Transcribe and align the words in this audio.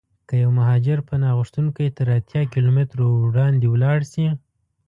که 0.27 0.33
یو 0.43 0.49
مهاجر 0.59 0.99
پناه 1.07 1.33
غوښتونکی 1.39 1.87
تر 1.97 2.07
اتیا 2.17 2.41
کیلومترو 2.53 3.07
وړاندې 3.25 3.65
ولاړشي. 3.69 4.27